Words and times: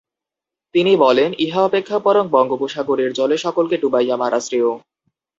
তিনি 0.75 0.91
বলেন, 0.95 1.29
ইহা 1.39 1.61
অপেক্ষা 1.63 1.97
বরং 1.99 2.25
বঙ্গোপসাগরের 2.27 3.11
জলে 3.13 3.37
সকলকে 3.37 3.75
ডুবাইয়া 3.77 4.15
মারা 4.17 4.39
শ্রেয়ঃ। 4.39 4.73